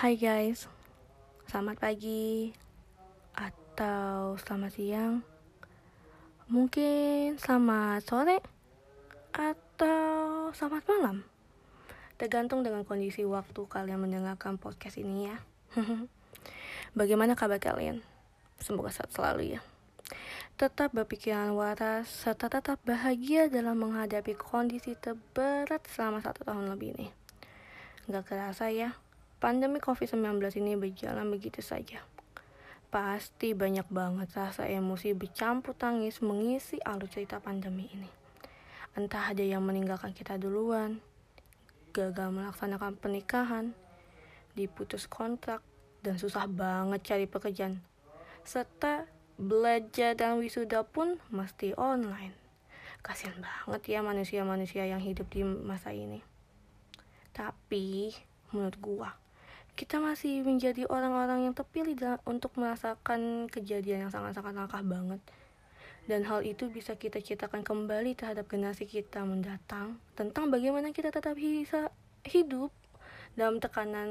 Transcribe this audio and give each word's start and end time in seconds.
Hai 0.00 0.16
guys, 0.16 0.64
selamat 1.44 1.76
pagi 1.76 2.56
atau 3.36 4.32
selamat 4.40 4.72
siang, 4.72 5.20
mungkin 6.48 7.36
selamat 7.36 8.08
sore 8.08 8.40
atau 9.36 10.48
selamat 10.56 10.88
malam, 10.88 11.16
tergantung 12.16 12.64
dengan 12.64 12.80
kondisi 12.88 13.28
waktu 13.28 13.60
kalian 13.68 14.00
mendengarkan 14.00 14.56
podcast 14.56 14.96
ini 14.96 15.28
ya. 15.28 15.36
Bagaimana 16.98 17.36
kabar 17.36 17.60
kalian? 17.60 18.00
Semoga 18.56 18.96
sehat 18.96 19.12
selalu 19.12 19.52
ya. 19.52 19.60
Tetap 20.56 20.96
berpikiran 20.96 21.52
waras 21.52 22.08
serta 22.08 22.48
tetap 22.48 22.80
bahagia 22.88 23.52
dalam 23.52 23.76
menghadapi 23.76 24.32
kondisi 24.32 24.96
terberat 24.96 25.84
selama 25.92 26.24
satu 26.24 26.48
tahun 26.48 26.72
lebih 26.72 26.96
ini. 26.96 27.12
Gak 28.08 28.32
kerasa 28.32 28.72
ya, 28.72 28.96
pandemi 29.40 29.80
COVID-19 29.80 30.36
ini 30.60 30.76
berjalan 30.76 31.24
begitu 31.32 31.64
saja. 31.64 32.04
Pasti 32.92 33.56
banyak 33.56 33.88
banget 33.88 34.36
rasa 34.36 34.68
emosi 34.68 35.16
bercampur 35.16 35.72
tangis 35.72 36.20
mengisi 36.20 36.76
alur 36.84 37.08
cerita 37.08 37.40
pandemi 37.40 37.88
ini. 37.96 38.10
Entah 38.92 39.32
ada 39.32 39.40
yang 39.40 39.64
meninggalkan 39.64 40.12
kita 40.12 40.36
duluan, 40.36 41.00
gagal 41.96 42.28
melaksanakan 42.28 43.00
pernikahan, 43.00 43.72
diputus 44.52 45.08
kontrak, 45.08 45.64
dan 46.04 46.20
susah 46.20 46.44
banget 46.44 47.00
cari 47.00 47.24
pekerjaan. 47.24 47.80
Serta 48.44 49.08
belajar 49.40 50.12
dan 50.12 50.36
wisuda 50.36 50.84
pun 50.84 51.16
mesti 51.32 51.72
online. 51.80 52.36
Kasihan 53.00 53.40
banget 53.40 53.88
ya 53.88 54.04
manusia-manusia 54.04 54.84
yang 54.84 55.00
hidup 55.00 55.32
di 55.32 55.40
masa 55.40 55.96
ini. 55.96 56.20
Tapi 57.32 58.12
menurut 58.52 58.76
gua, 58.82 59.16
kita 59.74 60.02
masih 60.02 60.42
menjadi 60.42 60.86
orang-orang 60.90 61.48
yang 61.48 61.54
terpilih 61.54 61.96
untuk 62.26 62.54
merasakan 62.58 63.50
kejadian 63.50 64.06
yang 64.08 64.12
sangat-sangat 64.12 64.54
langka 64.54 64.80
banget. 64.82 65.20
Dan 66.08 66.26
hal 66.26 66.42
itu 66.42 66.66
bisa 66.72 66.98
kita 66.98 67.22
ceritakan 67.22 67.62
kembali 67.62 68.18
terhadap 68.18 68.50
generasi 68.50 68.88
kita 68.88 69.22
mendatang 69.22 70.00
tentang 70.18 70.50
bagaimana 70.50 70.90
kita 70.90 71.14
tetap 71.14 71.38
bisa 71.38 71.92
hidup 72.26 72.74
dalam 73.38 73.62
tekanan 73.62 74.10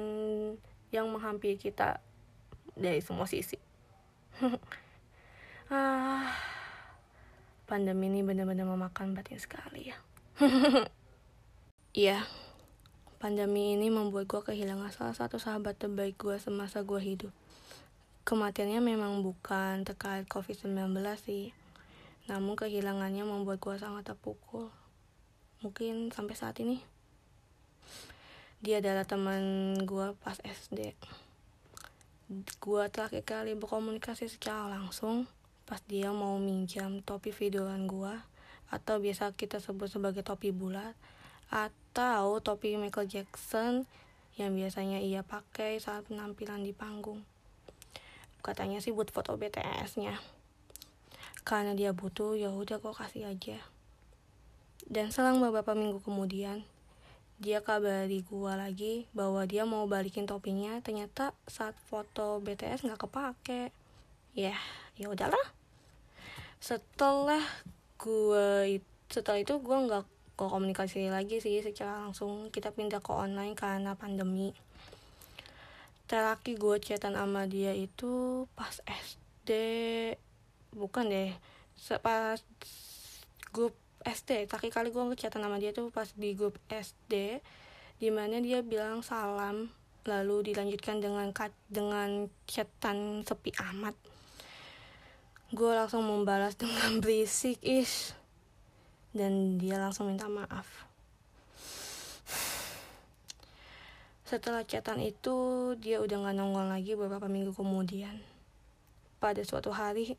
yang 0.96 1.12
menghampiri 1.12 1.60
kita 1.60 2.00
dari 2.78 3.04
semua 3.04 3.28
sisi. 3.28 3.60
ah, 5.74 6.32
pandemi 7.68 8.08
ini 8.08 8.24
benar-benar 8.24 8.66
memakan 8.66 9.14
batin 9.18 9.38
sekali 9.42 9.92
ya. 9.92 9.98
Iya, 11.90 12.22
pandemi 13.20 13.76
ini 13.76 13.92
membuat 13.92 14.32
gue 14.32 14.40
kehilangan 14.40 14.96
salah 14.96 15.12
satu 15.12 15.44
sahabat 15.44 15.76
terbaik 15.76 16.16
gue 16.16 16.40
semasa 16.40 16.88
gue 16.88 17.04
hidup. 17.04 17.36
Kematiannya 18.24 18.80
memang 18.80 19.20
bukan 19.20 19.84
terkait 19.84 20.24
COVID-19 20.32 20.96
sih, 21.20 21.52
namun 22.32 22.56
kehilangannya 22.56 23.28
membuat 23.28 23.60
gue 23.60 23.76
sangat 23.76 24.16
terpukul. 24.16 24.72
Mungkin 25.60 26.16
sampai 26.16 26.36
saat 26.40 26.56
ini. 26.64 26.80
Dia 28.64 28.80
adalah 28.80 29.04
teman 29.04 29.76
gue 29.84 30.16
pas 30.24 30.40
SD. 30.40 30.96
Gue 32.64 32.84
terakhir 32.88 33.28
kali 33.28 33.52
berkomunikasi 33.60 34.32
secara 34.32 34.72
langsung 34.72 35.28
pas 35.68 35.84
dia 35.92 36.16
mau 36.16 36.40
minjam 36.40 37.04
topi 37.04 37.36
videoan 37.36 37.84
gue 37.84 38.16
atau 38.72 38.96
biasa 38.98 39.36
kita 39.36 39.60
sebut 39.60 39.92
sebagai 39.92 40.24
topi 40.24 40.56
bulat 40.56 40.96
atau 41.50 42.38
topi 42.40 42.78
Michael 42.78 43.10
Jackson 43.10 43.90
yang 44.40 44.56
biasanya 44.56 45.04
ia 45.04 45.26
pakai 45.26 45.82
saat 45.82 46.08
penampilan 46.08 46.64
di 46.64 46.72
panggung. 46.72 47.26
Katanya 48.40 48.80
sih 48.80 48.96
buat 48.96 49.12
foto 49.12 49.36
BTS-nya. 49.36 50.16
Karena 51.44 51.76
dia 51.76 51.92
butuh, 51.92 52.40
ya 52.40 52.54
udah 52.54 52.80
kok 52.80 52.96
kasih 52.96 53.28
aja. 53.28 53.60
Dan 54.88 55.12
selang 55.12 55.44
beberapa 55.44 55.76
minggu 55.76 56.00
kemudian, 56.00 56.64
dia 57.40 57.60
kabari 57.60 58.24
gua 58.24 58.56
lagi 58.56 59.08
bahwa 59.12 59.44
dia 59.44 59.68
mau 59.68 59.84
balikin 59.92 60.24
topinya. 60.24 60.80
Ternyata 60.80 61.36
saat 61.48 61.76
foto 61.88 62.40
BTS 62.40 62.88
nggak 62.88 63.02
kepake. 63.08 63.76
Ya, 64.36 64.56
ya 64.96 65.08
udahlah. 65.12 65.52
Setelah 66.64 67.44
gua 68.00 68.64
setelah 69.12 69.40
itu 69.42 69.58
gua 69.60 69.84
nggak 69.84 70.06
kok 70.40 70.56
komunikasi 70.56 71.12
lagi 71.12 71.44
sih 71.44 71.60
secara 71.60 72.08
langsung 72.08 72.48
kita 72.48 72.72
pindah 72.72 73.04
ke 73.04 73.12
online 73.12 73.60
karena 73.60 73.92
pandemi. 74.00 74.56
Terakhir 76.08 76.56
gue 76.56 76.76
chatan 76.80 77.20
sama 77.20 77.44
dia 77.44 77.76
itu 77.76 78.48
pas 78.56 78.72
SD 78.88 79.52
bukan 80.72 81.12
deh 81.12 81.36
pas 82.00 82.40
grup 83.52 83.76
SD 84.08 84.48
terakhir 84.48 84.72
kali 84.80 84.96
gue 84.96 85.04
ngechatan 85.12 85.44
sama 85.44 85.60
dia 85.60 85.76
tuh 85.76 85.92
pas 85.92 86.08
di 86.16 86.32
grup 86.40 86.56
SD 86.72 87.44
di 88.00 88.08
mana 88.08 88.40
dia 88.40 88.64
bilang 88.64 89.04
salam 89.04 89.68
lalu 90.08 90.56
dilanjutkan 90.56 91.04
dengan 91.04 91.36
dengan 91.68 92.32
chatan 92.48 93.28
sepi 93.28 93.52
amat. 93.76 94.00
Gue 95.52 95.76
langsung 95.76 96.08
membalas 96.08 96.56
dengan 96.56 97.04
berisik 97.04 97.60
is 97.60 98.16
dan 99.14 99.58
dia 99.58 99.82
langsung 99.82 100.10
minta 100.10 100.30
maaf. 100.30 100.90
Setelah 104.30 104.62
chatan 104.62 105.02
itu, 105.02 105.74
dia 105.82 105.98
udah 105.98 106.30
gak 106.30 106.38
nongol 106.38 106.70
lagi 106.70 106.94
beberapa 106.94 107.26
minggu 107.26 107.50
kemudian. 107.58 108.14
Pada 109.18 109.42
suatu 109.42 109.74
hari, 109.74 110.14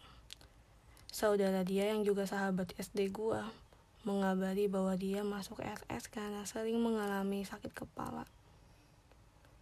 saudara 1.15 1.63
dia 1.63 1.95
yang 1.95 2.03
juga 2.03 2.27
sahabat 2.27 2.75
SD 2.75 3.15
gua 3.15 3.47
mengabari 4.03 4.67
bahwa 4.67 4.99
dia 4.99 5.23
masuk 5.23 5.63
RS 5.63 6.11
karena 6.11 6.43
sering 6.43 6.83
mengalami 6.83 7.47
sakit 7.47 7.71
kepala. 7.71 8.27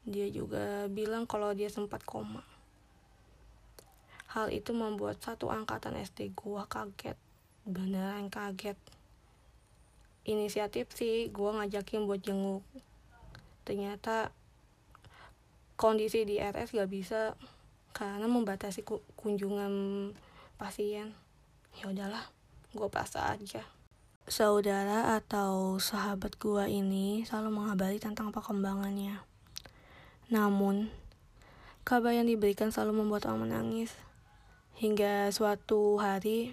Dia 0.08 0.32
juga 0.32 0.88
bilang 0.88 1.28
kalau 1.28 1.52
dia 1.52 1.68
sempat 1.68 2.00
koma. 2.08 2.40
Hal 4.32 4.48
itu 4.48 4.72
membuat 4.72 5.20
satu 5.20 5.52
angkatan 5.52 5.92
SD 6.00 6.32
gua 6.32 6.64
kaget. 6.64 7.20
Beneran 7.68 8.32
kaget 8.32 8.80
inisiatif 10.28 10.92
sih 10.92 11.32
gue 11.32 11.50
ngajakin 11.50 12.04
buat 12.04 12.20
jenguk. 12.20 12.60
Ternyata 13.64 14.30
kondisi 15.80 16.28
di 16.28 16.36
RS 16.36 16.76
gak 16.76 16.92
bisa 16.92 17.32
karena 17.96 18.28
membatasi 18.28 18.84
kunjungan 19.16 19.72
pasien. 20.60 21.16
Ya 21.80 21.88
udahlah 21.88 22.28
gue 22.76 22.88
pasrah 22.92 23.34
aja. 23.34 23.64
Saudara 24.28 25.16
atau 25.16 25.80
sahabat 25.80 26.36
gue 26.36 26.68
ini 26.68 27.24
selalu 27.24 27.48
mengabari 27.48 27.96
tentang 27.96 28.28
perkembangannya. 28.28 29.24
Namun 30.28 30.92
kabar 31.88 32.12
yang 32.12 32.28
diberikan 32.28 32.68
selalu 32.68 33.00
membuat 33.00 33.24
orang 33.24 33.48
menangis. 33.48 33.96
Hingga 34.76 35.32
suatu 35.32 35.96
hari 35.96 36.52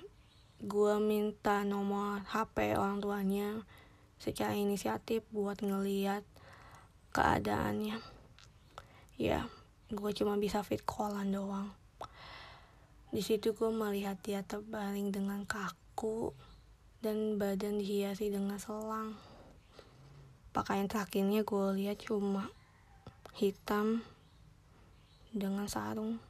gue 0.63 0.95
minta 1.03 1.67
nomor 1.67 2.23
HP 2.31 2.79
orang 2.79 3.03
tuanya 3.03 3.59
secara 4.15 4.55
inisiatif 4.55 5.27
buat 5.35 5.59
ngeliat 5.59 6.23
keadaannya. 7.11 7.99
Ya 9.19 9.51
gue 9.91 10.11
cuma 10.15 10.39
bisa 10.39 10.63
fit 10.63 10.79
callan 10.87 11.35
doang. 11.35 11.75
Di 13.11 13.19
situ 13.19 13.51
gue 13.51 13.71
melihat 13.71 14.15
dia 14.23 14.43
terbaring 14.47 15.11
dengan 15.11 15.43
kaku 15.43 16.31
dan 17.03 17.35
badan 17.35 17.79
dihiasi 17.79 18.31
dengan 18.31 18.55
selang. 18.55 19.19
Pakaian 20.55 20.87
terakhirnya 20.87 21.43
gue 21.43 21.67
lihat 21.75 21.99
cuma 21.99 22.47
hitam 23.35 23.99
dengan 25.35 25.67
sarung 25.67 26.23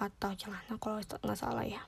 atau 0.00 0.32
celana 0.32 0.80
kalau 0.80 1.04
nggak 1.04 1.36
salah 1.36 1.68
ya 1.68 1.84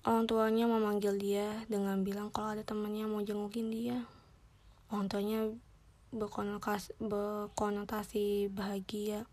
Orang 0.00 0.24
tuanya 0.24 0.64
memanggil 0.64 1.20
dia 1.20 1.60
dengan 1.68 2.00
bilang 2.00 2.32
kalau 2.32 2.56
ada 2.56 2.64
temannya 2.64 3.04
mau 3.04 3.20
jengukin 3.20 3.68
dia. 3.68 4.08
Orang 4.88 5.12
tuanya 5.12 5.44
berkonotasi, 6.16 6.96
bahagia, 8.48 9.28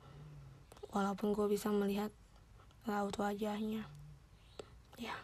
walaupun 0.92 1.32
gue 1.32 1.48
bisa 1.48 1.72
melihat 1.72 2.12
raut 2.84 3.16
wajahnya. 3.16 3.88
Ya, 5.00 5.16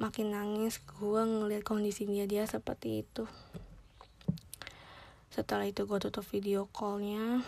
makin 0.00 0.32
nangis 0.32 0.80
gue 0.80 1.20
ngeliat 1.20 1.60
kondisi 1.60 2.08
dia 2.08 2.24
dia 2.24 2.48
seperti 2.48 3.04
itu. 3.04 3.28
Setelah 5.28 5.68
itu 5.68 5.84
gue 5.84 6.00
tutup 6.00 6.24
video 6.24 6.72
callnya 6.72 7.44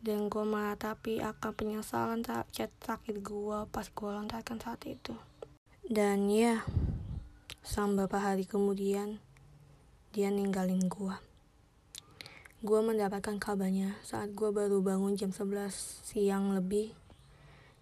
dan 0.00 0.32
gue 0.32 0.40
meratapi 0.40 1.20
akan 1.20 1.52
penyesalan 1.52 2.24
chat 2.48 2.72
sakit 2.80 3.20
gue 3.20 3.68
pas 3.68 3.84
gue 3.84 4.08
lontarkan 4.08 4.56
saat 4.56 4.80
itu. 4.88 5.12
Dan 5.90 6.30
ya, 6.30 6.62
sang 7.66 7.98
beberapa 7.98 8.22
hari 8.22 8.46
kemudian, 8.46 9.18
dia 10.14 10.30
ninggalin 10.30 10.86
gua. 10.86 11.18
gue 12.62 12.78
mendapatkan 12.78 13.42
kabarnya 13.42 13.98
saat 14.06 14.30
gue 14.30 14.54
baru 14.54 14.86
bangun 14.86 15.18
jam 15.18 15.34
11 15.34 15.74
siang 16.06 16.54
lebih 16.54 16.94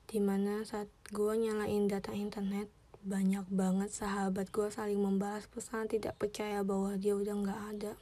di 0.09 0.25
mana 0.25 0.65
saat 0.65 0.89
gue 1.13 1.37
nyalain 1.37 1.85
data 1.85 2.17
internet 2.17 2.73
banyak 3.05 3.45
banget 3.53 3.93
sahabat 3.93 4.49
gue 4.49 4.73
saling 4.73 5.03
membahas 5.03 5.45
pesan 5.45 5.93
tidak 5.93 6.17
percaya 6.17 6.65
bahwa 6.65 6.97
dia 6.97 7.13
udah 7.13 7.35
nggak 7.37 7.61
ada 7.77 7.93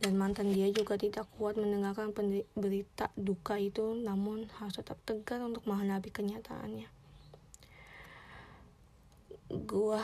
dan 0.00 0.12
mantan 0.16 0.56
dia 0.56 0.72
juga 0.72 0.96
tidak 0.96 1.28
kuat 1.36 1.60
mendengarkan 1.60 2.16
berita 2.56 3.12
duka 3.12 3.60
itu 3.60 3.92
namun 3.92 4.48
harus 4.56 4.80
tetap 4.80 4.96
tegar 5.04 5.44
untuk 5.44 5.68
menghadapi 5.68 6.08
kenyataannya 6.08 6.95
gue 9.46 10.00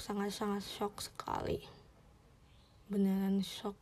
sangat-sangat 0.00 0.64
shock 0.64 1.04
sekali. 1.04 1.60
Beneran 2.88 3.44
shock. 3.44 3.76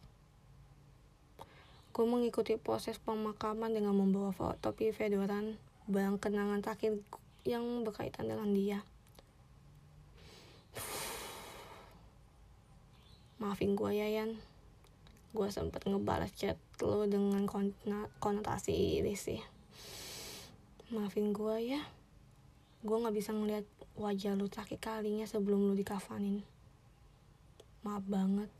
Gue 1.94 2.06
mengikuti 2.06 2.58
proses 2.58 2.98
pemakaman 2.98 3.74
dengan 3.74 3.94
membawa 3.94 4.34
topi 4.58 4.90
fedoran 4.90 5.54
barang 5.86 6.18
kenangan 6.18 6.62
terakhir 6.62 6.98
yang 7.46 7.86
berkaitan 7.86 8.26
dengan 8.26 8.50
dia. 8.50 8.78
Maafin 13.38 13.78
gue 13.78 13.94
ya 13.94 14.10
Yan 14.10 14.34
gue 15.28 15.48
sempet 15.52 15.84
ngebalas 15.84 16.32
chat 16.34 16.58
lo 16.82 17.06
dengan 17.06 17.46
konotasi 18.18 19.04
sih. 19.14 19.38
Maafin 20.90 21.30
gue 21.30 21.56
ya 21.76 21.80
gue 22.82 22.96
nggak 22.96 23.16
bisa 23.16 23.30
ngeliat 23.34 23.66
wajah 23.98 24.38
lu 24.38 24.46
terakhir 24.46 24.78
kalinya 24.78 25.26
sebelum 25.26 25.70
lu 25.70 25.74
dikafanin 25.74 26.42
maaf 27.82 28.02
banget 28.06 28.50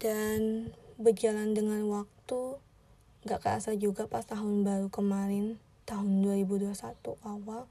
dan 0.00 0.72
berjalan 0.96 1.52
dengan 1.52 1.84
waktu 1.88 2.56
gak 3.28 3.40
kerasa 3.44 3.76
juga 3.76 4.08
pas 4.08 4.24
tahun 4.24 4.64
baru 4.64 4.88
kemarin 4.88 5.60
tahun 5.84 6.24
2021 6.24 6.72
awal 7.24 7.68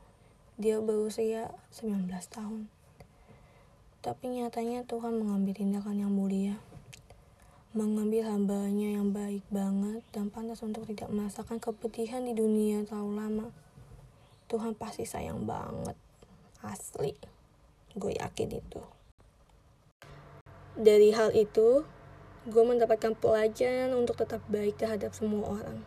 dia 0.61 0.77
berusia 0.77 1.49
19 1.73 2.05
tahun 2.29 2.69
tapi 3.99 4.31
nyatanya 4.31 4.87
Tuhan 4.87 5.19
mengambil 5.19 5.59
tindakan 5.59 5.99
yang 5.99 6.15
mulia. 6.15 6.55
Mengambil 7.75 8.31
hambanya 8.31 8.95
yang 8.95 9.11
baik 9.11 9.43
banget 9.51 9.99
dan 10.15 10.31
pantas 10.31 10.63
untuk 10.63 10.87
tidak 10.87 11.11
merasakan 11.11 11.59
kepedihan 11.59 12.23
di 12.23 12.31
dunia 12.31 12.87
terlalu 12.87 13.19
lama. 13.19 13.47
Tuhan 14.49 14.73
pasti 14.73 15.05
sayang 15.05 15.45
banget. 15.45 15.95
Asli. 16.65 17.15
Gue 17.93 18.17
yakin 18.17 18.59
itu. 18.59 18.81
Dari 20.73 21.13
hal 21.13 21.31
itu, 21.37 21.85
gue 22.49 22.63
mendapatkan 22.65 23.13
pelajaran 23.13 23.93
untuk 23.93 24.19
tetap 24.19 24.41
baik 24.49 24.75
terhadap 24.81 25.13
semua 25.13 25.55
orang. 25.55 25.85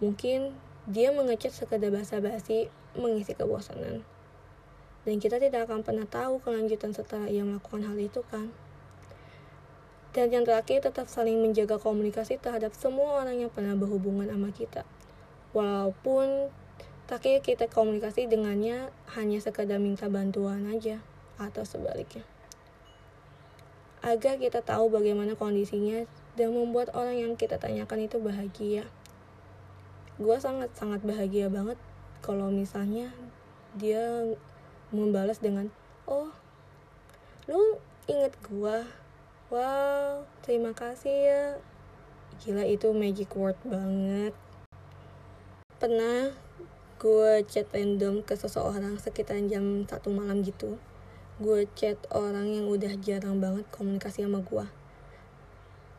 Mungkin 0.00 0.56
dia 0.88 1.12
mengecek 1.12 1.52
sekedar 1.52 1.92
basa-basi 1.92 2.72
mengisi 2.96 3.36
kebosanan 3.36 4.02
dan 5.06 5.22
kita 5.22 5.38
tidak 5.38 5.70
akan 5.70 5.86
pernah 5.86 6.02
tahu 6.02 6.42
kelanjutan 6.42 6.90
setelah 6.90 7.30
ia 7.30 7.46
melakukan 7.46 7.86
hal 7.86 7.94
itu 7.94 8.26
kan. 8.26 8.50
Dan 10.10 10.34
yang 10.34 10.42
terakhir 10.42 10.82
tetap 10.82 11.06
saling 11.06 11.38
menjaga 11.38 11.78
komunikasi 11.78 12.42
terhadap 12.42 12.74
semua 12.74 13.22
orang 13.22 13.46
yang 13.46 13.50
pernah 13.54 13.78
berhubungan 13.78 14.26
sama 14.26 14.50
kita. 14.50 14.82
Walaupun 15.54 16.50
terakhir 17.06 17.42
kita 17.42 17.70
komunikasi 17.70 18.26
dengannya 18.26 18.90
hanya 19.14 19.38
sekadar 19.38 19.78
minta 19.78 20.10
bantuan 20.10 20.66
aja 20.70 21.02
atau 21.38 21.62
sebaliknya. 21.62 22.26
Agar 24.02 24.38
kita 24.38 24.62
tahu 24.62 24.90
bagaimana 24.90 25.34
kondisinya 25.34 26.06
dan 26.38 26.54
membuat 26.54 26.94
orang 26.94 27.18
yang 27.18 27.32
kita 27.34 27.58
tanyakan 27.58 28.06
itu 28.06 28.22
bahagia. 28.22 28.84
Gue 30.18 30.38
sangat-sangat 30.38 31.02
bahagia 31.02 31.50
banget 31.50 31.78
kalau 32.26 32.50
misalnya 32.50 33.12
dia 33.76 34.24
membalas 34.94 35.42
dengan 35.42 35.68
oh 36.08 36.30
lu 37.50 37.78
inget 38.06 38.32
gua 38.46 38.86
wow 39.50 40.22
terima 40.46 40.70
kasih 40.72 41.12
ya 41.12 41.44
gila 42.40 42.64
itu 42.64 42.90
magic 42.94 43.30
word 43.34 43.58
banget 43.66 44.32
pernah 45.76 46.32
gue 46.96 47.44
chat 47.48 47.68
random 47.72 48.24
ke 48.24 48.34
seseorang 48.36 48.96
sekitar 49.00 49.40
jam 49.48 49.84
satu 49.84 50.12
malam 50.12 50.40
gitu. 50.40 50.80
Gue 51.40 51.68
chat 51.76 52.00
orang 52.12 52.48
yang 52.48 52.66
udah 52.68 52.96
jarang 53.00 53.40
banget 53.40 53.68
komunikasi 53.72 54.24
sama 54.24 54.40
gue 54.40 54.66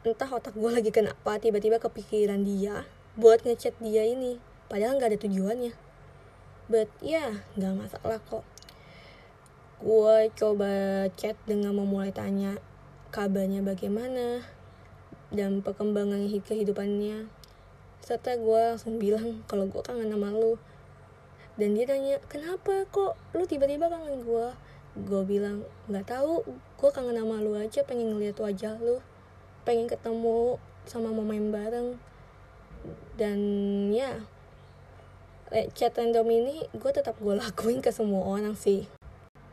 entah 0.08 0.32
otak 0.32 0.56
gue 0.56 0.72
lagi 0.72 0.88
kenapa 0.88 1.36
tiba-tiba 1.36 1.84
kepikiran 1.84 2.40
dia 2.48 2.88
buat 3.20 3.44
ngechat 3.44 3.76
dia 3.84 4.08
ini 4.08 4.40
padahal 4.72 4.96
nggak 4.96 5.12
ada 5.12 5.20
tujuannya. 5.20 5.74
But 6.72 6.88
ya 7.04 7.12
yeah, 7.12 7.32
nggak 7.60 7.76
masalah 7.76 8.20
kok. 8.24 8.48
Gue 9.84 10.32
coba 10.32 10.72
chat 11.20 11.36
dengan 11.44 11.76
memulai 11.76 12.16
tanya 12.16 12.56
kabarnya 13.12 13.60
bagaimana 13.64 14.48
dan 15.36 15.60
perkembangan 15.60 16.24
kehidupannya. 16.30 17.28
Serta 18.00 18.40
gue 18.40 18.62
langsung 18.76 19.04
bilang 19.04 19.44
kalau 19.52 19.68
gue 19.68 19.82
kangen 19.84 20.08
sama 20.08 20.32
lu 20.32 20.56
dan 21.58 21.74
dia 21.74 21.90
tanya 21.90 22.22
kenapa 22.30 22.86
kok 22.94 23.18
lu 23.34 23.50
tiba-tiba 23.50 23.90
kangen 23.90 24.22
gue 24.22 24.48
gue 24.98 25.22
bilang 25.30 25.62
nggak 25.86 26.10
tahu 26.10 26.42
gue 26.78 26.90
kangen 26.90 27.18
sama 27.18 27.38
lu 27.42 27.54
aja 27.54 27.86
pengen 27.86 28.14
ngeliat 28.14 28.38
wajah 28.38 28.78
lu. 28.82 28.98
Pengen 29.62 29.86
ketemu 29.86 30.58
sama 30.90 31.14
mau 31.14 31.26
main 31.26 31.54
bareng. 31.54 31.98
Dan 33.18 33.40
ya 33.94 34.22
chat 35.78 35.94
random 35.98 36.28
ini 36.30 36.66
gue 36.74 36.92
tetap 36.94 37.18
gue 37.22 37.34
lakuin 37.42 37.82
ke 37.82 37.94
semua 37.94 38.26
orang 38.26 38.58
sih. 38.58 38.90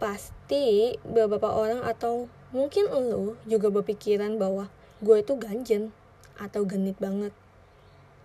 Pasti 0.00 0.96
beberapa 1.04 1.52
orang 1.52 1.84
atau 1.84 2.28
mungkin 2.52 2.88
lo 2.88 3.36
juga 3.44 3.68
berpikiran 3.68 4.40
bahwa 4.40 4.72
gue 5.04 5.20
itu 5.20 5.36
ganjen 5.36 5.92
atau 6.40 6.66
genit 6.66 6.98
banget 6.98 7.30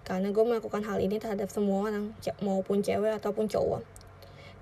karena 0.07 0.33
gue 0.33 0.43
melakukan 0.43 0.81
hal 0.85 0.97
ini 0.99 1.21
terhadap 1.21 1.51
semua 1.53 1.89
orang 1.91 2.15
maupun 2.41 2.81
cewek 2.81 3.13
ataupun 3.19 3.45
cowok. 3.51 3.83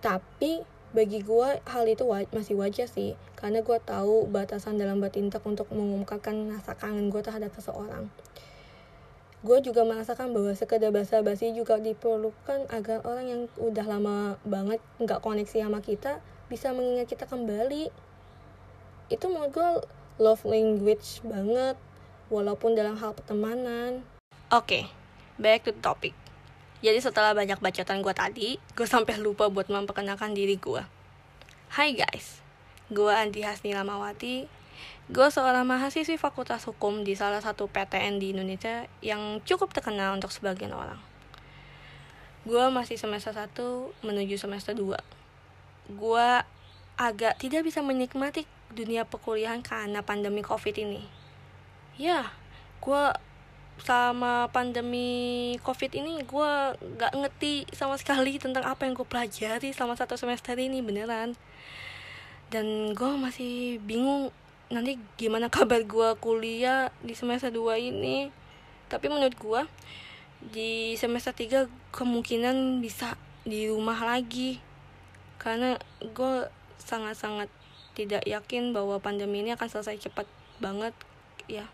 Tapi 0.03 0.61
bagi 0.95 1.19
gue 1.19 1.49
hal 1.67 1.85
itu 1.85 2.03
waj 2.07 2.31
masih 2.31 2.55
wajar 2.55 2.87
sih. 2.87 3.13
Karena 3.37 3.61
gue 3.61 3.77
tahu 3.83 4.25
batasan 4.27 4.79
dalam 4.79 5.03
batintak 5.03 5.43
untuk 5.45 5.69
mengungkapkan 5.69 6.49
rasa 6.51 6.73
kangen 6.73 7.13
gue 7.13 7.21
terhadap 7.21 7.51
seseorang. 7.53 8.09
Gue 9.45 9.61
juga 9.61 9.85
merasakan 9.85 10.33
bahwa 10.33 10.49
sekedar 10.57 10.89
basa-basi 10.89 11.53
juga 11.53 11.77
diperlukan 11.77 12.67
agar 12.73 13.05
orang 13.05 13.25
yang 13.29 13.41
udah 13.61 13.85
lama 13.85 14.17
banget 14.41 14.81
nggak 14.97 15.21
koneksi 15.21 15.69
sama 15.69 15.79
kita 15.85 16.19
bisa 16.49 16.73
mengingat 16.73 17.05
kita 17.05 17.29
kembali. 17.29 17.93
Itu 19.13 19.29
menurut 19.29 19.53
gue 19.53 19.69
love 20.17 20.43
language 20.43 21.21
banget 21.21 21.77
walaupun 22.33 22.73
dalam 22.73 22.97
hal 22.97 23.13
pertemanan. 23.13 24.01
Oke 24.49 24.81
okay, 24.81 24.83
back 25.37 25.65
to 25.65 25.71
the 25.73 25.81
topic. 25.81 26.13
Jadi 26.81 27.01
setelah 27.01 27.33
banyak 27.33 27.57
bacotan 27.57 28.05
gue 28.05 28.13
tadi 28.13 28.49
gue 28.77 28.87
sampai 28.89 29.17
lupa 29.17 29.49
buat 29.49 29.65
memperkenalkan 29.65 30.37
diri 30.37 30.61
gue 30.61 30.85
Hai 31.73 31.97
guys 31.97 32.45
gue 32.87 33.11
Andi 33.11 33.43
Hasni 33.43 33.75
Lamawati. 33.75 34.47
Gue 35.07 35.27
seorang 35.31 35.63
mahasiswi 35.67 36.19
fakultas 36.19 36.63
hukum 36.67 37.03
di 37.03 37.15
salah 37.15 37.39
satu 37.39 37.67
PTN 37.67 38.19
di 38.19 38.35
Indonesia 38.35 38.87
yang 39.03 39.39
cukup 39.43 39.71
terkenal 39.75 40.15
untuk 40.15 40.31
sebagian 40.31 40.71
orang. 40.71 40.99
Gue 42.47 42.63
masih 42.71 42.95
semester 42.95 43.35
1 43.35 43.51
menuju 44.07 44.39
semester 44.39 44.71
2 44.71 45.17
gue 45.87 46.29
agak 46.99 47.39
tidak 47.39 47.63
bisa 47.63 47.79
menikmati 47.79 48.43
dunia 48.75 49.07
perkuliahan 49.07 49.63
karena 49.63 50.03
pandemi 50.03 50.43
covid 50.43 50.75
ini. 50.75 51.07
Ya 51.95 52.35
gue 52.83 53.03
sama 53.81 54.49
pandemi 54.49 55.53
covid 55.61 55.93
ini 55.93 56.25
gue 56.25 56.51
gak 56.97 57.13
ngerti 57.13 57.69
sama 57.71 57.95
sekali 57.95 58.41
tentang 58.41 58.65
apa 58.65 58.89
yang 58.89 58.97
gue 58.97 59.05
pelajari 59.05 59.69
selama 59.71 59.93
satu 59.93 60.17
semester 60.17 60.57
ini 60.57 60.81
beneran. 60.81 61.37
Dan 62.49 62.95
gue 62.97 63.11
masih 63.19 63.77
bingung 63.83 64.33
nanti 64.67 64.99
gimana 65.15 65.47
kabar 65.47 65.83
gue 65.83 66.09
kuliah 66.19 66.89
di 67.05 67.13
semester 67.13 67.53
2 67.53 67.77
ini. 67.79 68.33
Tapi 68.87 69.05
menurut 69.11 69.35
gue 69.37 69.61
di 70.53 70.95
semester 70.95 71.35
3 71.35 71.67
kemungkinan 71.91 72.81
bisa 72.81 73.13
di 73.45 73.69
rumah 73.69 73.99
lagi. 74.01 74.59
Karena 75.37 75.77
gue 76.01 76.49
sangat-sangat 76.81 77.51
tidak 77.97 78.23
yakin 78.23 78.71
bahwa 78.71 79.01
pandemi 79.01 79.41
ini 79.41 79.57
akan 79.57 79.67
selesai 79.67 80.09
cepat 80.09 80.29
banget 80.61 80.93
ya 81.49 81.65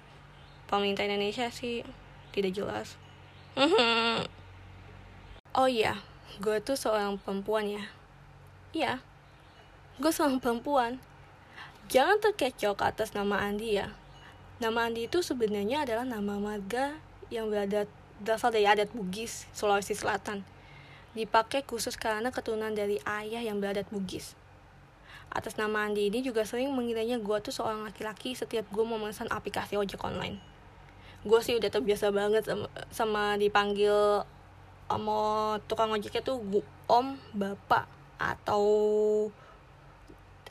pemerintah 0.69 1.07
Indonesia 1.07 1.49
sih 1.49 1.81
tidak 2.31 2.53
jelas 2.53 2.87
oh 5.59 5.69
iya 5.69 6.01
gue 6.41 6.57
tuh 6.63 6.79
seorang 6.79 7.19
perempuan 7.21 7.69
ya 7.69 7.83
iya 8.73 8.93
gue 10.01 10.09
seorang 10.09 10.41
perempuan 10.41 10.97
jangan 11.87 12.17
terkecoh 12.17 12.73
atas 12.79 13.13
nama 13.13 13.43
Andi 13.43 13.77
ya 13.77 13.93
Nama 14.63 14.87
Andi 14.87 15.11
itu 15.11 15.19
sebenarnya 15.19 15.83
adalah 15.83 16.07
nama 16.07 16.39
marga 16.39 16.95
yang 17.27 17.51
berada 17.51 17.83
berasal 18.23 18.47
dari 18.47 18.63
adat 18.63 18.95
Bugis, 18.95 19.43
Sulawesi 19.51 19.91
Selatan. 19.91 20.45
Dipakai 21.17 21.67
khusus 21.67 21.99
karena 21.99 22.31
keturunan 22.31 22.71
dari 22.71 22.95
ayah 23.03 23.43
yang 23.43 23.59
beradat 23.59 23.89
Bugis. 23.91 24.39
Atas 25.33 25.59
nama 25.59 25.83
Andi 25.83 26.07
ini 26.07 26.23
juga 26.23 26.47
sering 26.47 26.71
mengiranya 26.71 27.19
gue 27.19 27.37
tuh 27.43 27.51
seorang 27.51 27.83
laki-laki 27.83 28.39
setiap 28.39 28.63
gue 28.71 28.85
memesan 28.87 29.27
aplikasi 29.33 29.75
ojek 29.75 29.99
online. 30.05 30.39
Gue 31.23 31.39
sih 31.39 31.55
udah 31.55 31.71
terbiasa 31.71 32.11
banget 32.11 32.43
sama, 32.47 32.67
sama 32.91 33.23
dipanggil 33.39 34.23
sama 34.87 35.57
tukang 35.65 35.89
ojeknya 35.89 36.21
tuh 36.21 36.37
om, 36.85 37.17
bapak, 37.33 37.87
atau 38.19 38.63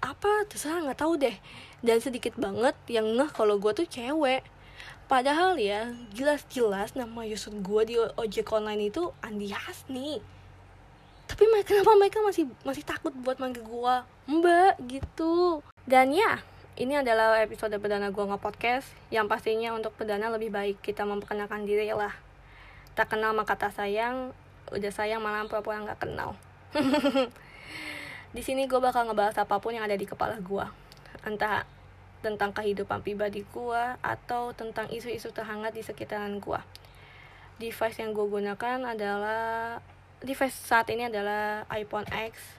apa 0.02 0.49
terserah 0.50 0.83
nggak 0.83 0.99
tahu 0.99 1.14
deh. 1.21 1.37
Dan 1.85 2.02
sedikit 2.02 2.35
banget 2.35 2.75
yang 2.91 3.07
ngeh 3.14 3.31
kalau 3.31 3.61
gue 3.61 3.71
tuh 3.71 3.87
cewek. 3.87 4.43
Padahal 5.07 5.61
ya 5.61 5.93
jelas-jelas 6.17 6.97
nama 6.97 7.23
Yusuf 7.29 7.52
gue 7.52 7.83
di 7.85 7.95
ojek 8.00 8.49
online 8.50 8.88
itu 8.88 9.12
Andi 9.21 9.52
Hasni. 9.52 10.19
Tapi 11.29 11.45
mereka 11.49 11.76
kenapa 11.76 11.93
mereka 12.00 12.19
masih 12.25 12.49
masih 12.64 12.83
takut 12.83 13.12
buat 13.21 13.37
manggil 13.37 13.62
gue 13.62 13.95
mbak 14.31 14.75
gitu. 14.88 15.61
Dan 15.85 16.17
ya 16.17 16.41
ini 16.81 16.97
adalah 16.97 17.41
episode 17.43 17.76
perdana 17.76 18.09
gue 18.09 18.25
nge-podcast 18.25 18.88
yang 19.12 19.29
pastinya 19.29 19.76
untuk 19.76 19.93
perdana 19.97 20.33
lebih 20.33 20.49
baik 20.49 20.81
kita 20.81 21.05
memperkenalkan 21.05 21.69
diri 21.69 21.93
lah 21.93 22.12
tak 22.97 23.12
kenal 23.12 23.33
maka 23.33 23.57
kata 23.57 23.73
sayang 23.73 24.37
udah 24.73 24.93
sayang 24.93 25.21
malah 25.21 25.45
pura-pura 25.49 25.85
nggak 25.85 26.00
kenal 26.00 26.37
Di 28.33 28.41
sini 28.41 28.64
gue 28.64 28.81
bakal 28.81 29.05
ngebahas 29.05 29.45
apa 29.45 29.61
pun 29.61 29.76
yang 29.76 29.85
ada 29.85 29.93
di 29.93 30.09
kepala 30.09 30.41
gue. 30.41 30.67
Entah 31.21 31.69
tentang 32.25 32.57
kehidupan 32.57 33.05
pribadi 33.05 33.45
gue 33.45 33.83
atau 34.00 34.57
tentang 34.57 34.88
isu-isu 34.88 35.29
terhangat 35.37 35.76
di 35.76 35.85
sekitaran 35.85 36.41
gue. 36.41 36.61
Device 37.61 38.00
yang 38.00 38.17
gue 38.17 38.25
gunakan 38.25 38.88
adalah 38.88 39.76
device 40.25 40.57
saat 40.57 40.88
ini 40.88 41.12
adalah 41.12 41.69
iPhone 41.69 42.09
X 42.09 42.57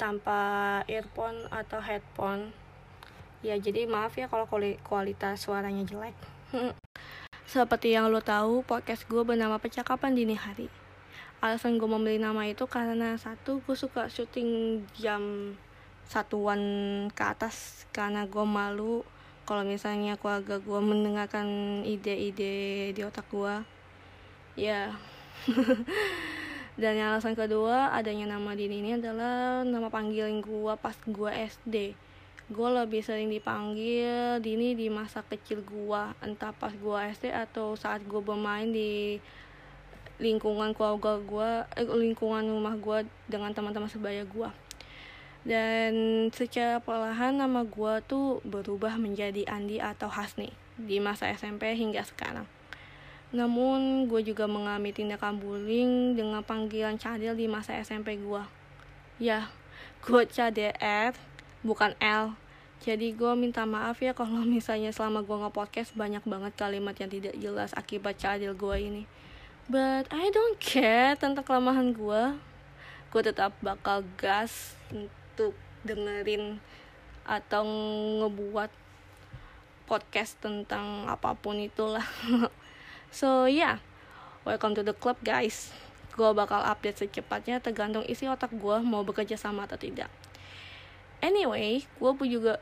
tanpa 0.00 0.80
earphone 0.88 1.52
atau 1.52 1.84
headphone. 1.84 2.56
Ya 3.42 3.58
jadi 3.58 3.90
maaf 3.90 4.14
ya 4.14 4.30
kalau 4.30 4.46
kualitas 4.86 5.42
suaranya 5.42 5.82
jelek. 5.82 6.14
Seperti 7.50 7.90
yang 7.90 8.06
lo 8.06 8.22
tahu, 8.22 8.62
podcast 8.62 9.02
gue 9.10 9.18
bernama 9.26 9.58
Percakapan 9.58 10.14
Dini 10.14 10.38
Hari. 10.38 10.70
Alasan 11.42 11.74
gue 11.74 11.90
membeli 11.90 12.22
nama 12.22 12.46
itu 12.46 12.70
karena 12.70 13.18
satu 13.18 13.58
gue 13.66 13.74
suka 13.74 14.06
syuting 14.06 14.80
jam 14.94 15.52
satuan 16.06 16.62
ke 17.10 17.22
atas 17.26 17.82
karena 17.90 18.30
gue 18.30 18.46
malu 18.46 19.02
kalau 19.42 19.66
misalnya 19.66 20.14
keluarga 20.14 20.62
gue 20.62 20.78
mendengarkan 20.78 21.82
ide-ide 21.82 22.94
di 22.94 23.00
otak 23.02 23.26
gue 23.26 23.54
ya. 24.54 24.94
Dan 26.80 26.94
yang 26.94 27.10
alasan 27.10 27.34
kedua 27.34 27.90
adanya 27.90 28.38
nama 28.38 28.54
Dini 28.54 28.78
ini 28.78 29.02
adalah 29.02 29.66
nama 29.66 29.90
panggilan 29.90 30.38
gue 30.46 30.72
pas 30.78 30.94
gue 30.94 31.30
SD 31.34 31.98
gue 32.52 32.68
lebih 32.68 33.00
sering 33.00 33.32
dipanggil 33.32 34.38
Dini 34.38 34.76
di 34.76 34.92
masa 34.92 35.24
kecil 35.24 35.64
gue 35.64 36.02
entah 36.20 36.52
pas 36.52 36.70
gue 36.70 36.96
SD 37.16 37.32
atau 37.32 37.74
saat 37.74 38.04
gue 38.04 38.20
bermain 38.20 38.68
di 38.68 39.16
lingkungan 40.20 40.76
keluarga 40.76 41.18
gue 41.18 41.50
eh, 41.80 41.88
lingkungan 41.88 42.44
rumah 42.46 42.76
gue 42.78 43.08
dengan 43.26 43.50
teman-teman 43.50 43.90
sebaya 43.90 44.22
gue 44.22 44.50
dan 45.42 45.92
secara 46.30 46.78
perlahan 46.78 47.34
nama 47.34 47.66
gue 47.66 47.94
tuh 48.06 48.38
berubah 48.46 48.94
menjadi 48.94 49.42
Andi 49.50 49.82
atau 49.82 50.06
Hasni 50.06 50.54
di 50.78 51.02
masa 51.02 51.34
SMP 51.34 51.74
hingga 51.74 52.06
sekarang. 52.06 52.46
Namun 53.34 54.06
gue 54.06 54.22
juga 54.22 54.46
mengalami 54.46 54.94
tindakan 54.94 55.42
bullying 55.42 56.14
dengan 56.14 56.46
panggilan 56.46 56.94
cadel 56.94 57.34
di 57.34 57.50
masa 57.50 57.74
SMP 57.82 58.22
gue 58.22 58.62
ya 59.22 59.46
gue 60.02 60.22
cadel 60.26 60.74
bukan 61.62 61.94
L 62.02 62.34
jadi 62.82 63.14
gue 63.14 63.32
minta 63.38 63.62
maaf 63.62 64.02
ya 64.02 64.10
kalau 64.10 64.42
misalnya 64.58 64.90
selama 64.90 65.22
gue 65.22 65.36
nge-podcast 65.46 65.94
banyak 65.94 66.26
banget 66.26 66.52
kalimat 66.58 66.98
yang 66.98 67.10
tidak 67.14 67.34
jelas 67.38 67.70
akibat 67.78 68.18
cadel 68.18 68.58
gue 68.58 68.76
ini. 68.82 69.02
But 69.70 70.10
I 70.10 70.34
don't 70.34 70.58
care 70.58 71.14
tentang 71.14 71.46
kelemahan 71.46 71.94
gue 71.94 72.22
gue 73.12 73.22
tetap 73.22 73.54
bakal 73.62 74.02
gas 74.18 74.74
untuk 74.90 75.54
dengerin 75.86 76.58
atau 77.22 77.62
ngebuat 78.18 78.72
podcast 79.86 80.40
tentang 80.42 81.06
apa 81.06 81.38
pun 81.38 81.62
itulah. 81.62 82.04
So 83.12 83.44
yeah. 83.44 83.76
Welcome 84.48 84.72
to 84.80 84.82
the 84.82 84.96
club 84.96 85.20
guys. 85.20 85.68
Gue 86.16 86.32
bakal 86.32 86.64
update 86.64 87.04
secepatnya 87.04 87.60
tergantung 87.60 88.08
isi 88.08 88.24
otak 88.24 88.56
gue 88.56 88.76
mau 88.80 89.04
bekerja 89.04 89.36
sama 89.36 89.68
atau 89.68 89.76
tidak. 89.76 90.08
Anyway 91.20 91.84
gue 92.00 92.12
juga 92.26 92.56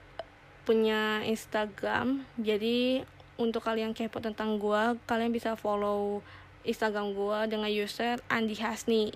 punya 0.71 1.27
Instagram. 1.27 2.23
Jadi 2.39 3.03
untuk 3.43 3.67
kalian 3.67 3.91
kepo 3.91 4.23
tentang 4.23 4.55
gue 4.63 4.95
kalian 5.11 5.35
bisa 5.35 5.59
follow 5.59 6.23
Instagram 6.63 7.11
gue 7.11 7.39
dengan 7.51 7.67
user 7.67 8.23
Andi 8.31 8.55
Hasni. 8.63 9.11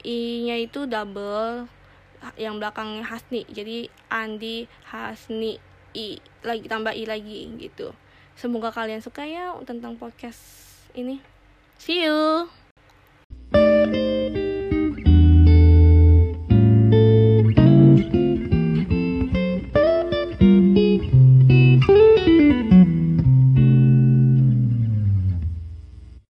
I 0.00 0.48
nya 0.48 0.56
itu 0.56 0.88
double 0.88 1.68
yang 2.40 2.56
belakangnya 2.56 3.04
Hasni. 3.04 3.44
Jadi 3.52 3.92
Andi 4.08 4.64
Hasni 4.88 5.60
I 5.92 6.24
lagi 6.40 6.64
tambah 6.72 6.96
I 6.96 7.04
lagi 7.04 7.52
gitu. 7.60 7.92
Semoga 8.32 8.72
kalian 8.72 9.04
suka 9.04 9.28
ya 9.28 9.52
tentang 9.68 10.00
podcast 10.00 10.40
ini. 10.96 11.20
See 11.76 12.00
you 12.00 12.48